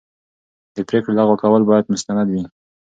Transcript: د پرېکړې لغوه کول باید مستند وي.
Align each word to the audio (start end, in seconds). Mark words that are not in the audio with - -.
د 0.75 0.77
پرېکړې 0.89 1.13
لغوه 1.19 1.35
کول 1.43 1.61
باید 1.69 1.89
مستند 1.93 2.27
وي. 2.33 2.43